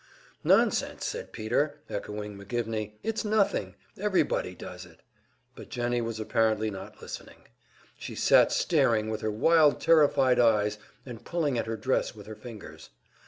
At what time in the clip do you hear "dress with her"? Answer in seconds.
11.77-12.35